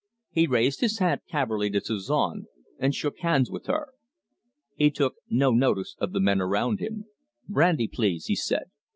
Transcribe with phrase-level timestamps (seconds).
[0.31, 2.47] He raised his hat cavalierly to Suzon
[2.79, 3.89] and shook hands with her.
[4.73, 7.05] He took no notice of the men around him.
[7.47, 8.71] "Brandy, please!" he said.